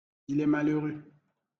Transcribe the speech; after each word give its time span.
Il 0.27 0.41
est 0.41 0.47
malheureux 0.47 0.99